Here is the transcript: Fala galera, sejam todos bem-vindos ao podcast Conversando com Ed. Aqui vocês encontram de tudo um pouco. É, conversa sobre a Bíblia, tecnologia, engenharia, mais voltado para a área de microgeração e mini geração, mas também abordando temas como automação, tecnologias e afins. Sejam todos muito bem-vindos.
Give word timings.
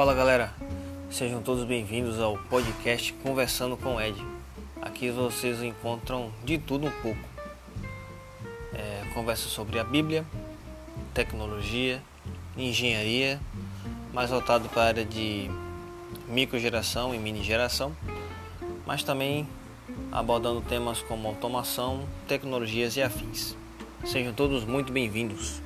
Fala 0.00 0.14
galera, 0.14 0.54
sejam 1.10 1.42
todos 1.42 1.62
bem-vindos 1.64 2.18
ao 2.18 2.38
podcast 2.48 3.12
Conversando 3.22 3.76
com 3.76 4.00
Ed. 4.00 4.16
Aqui 4.80 5.10
vocês 5.10 5.62
encontram 5.62 6.32
de 6.42 6.56
tudo 6.56 6.86
um 6.86 6.90
pouco. 7.02 7.20
É, 8.72 9.02
conversa 9.12 9.46
sobre 9.50 9.78
a 9.78 9.84
Bíblia, 9.84 10.24
tecnologia, 11.12 12.02
engenharia, 12.56 13.38
mais 14.10 14.30
voltado 14.30 14.70
para 14.70 14.84
a 14.84 14.86
área 14.86 15.04
de 15.04 15.50
microgeração 16.26 17.14
e 17.14 17.18
mini 17.18 17.44
geração, 17.44 17.94
mas 18.86 19.02
também 19.02 19.46
abordando 20.10 20.62
temas 20.62 21.02
como 21.02 21.28
automação, 21.28 22.08
tecnologias 22.26 22.96
e 22.96 23.02
afins. 23.02 23.54
Sejam 24.06 24.32
todos 24.32 24.64
muito 24.64 24.94
bem-vindos. 24.94 25.60